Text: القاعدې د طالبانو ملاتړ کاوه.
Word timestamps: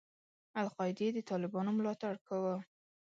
القاعدې 0.61 1.07
د 1.13 1.17
طالبانو 1.29 1.71
ملاتړ 1.77 2.13
کاوه. 2.27 2.55